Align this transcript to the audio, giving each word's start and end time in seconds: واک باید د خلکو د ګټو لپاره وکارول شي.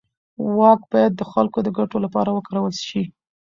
واک 0.57 0.81
باید 0.91 1.11
د 1.15 1.21
خلکو 1.31 1.59
د 1.63 1.69
ګټو 1.77 1.97
لپاره 2.05 2.29
وکارول 2.33 2.73
شي. 2.87 3.03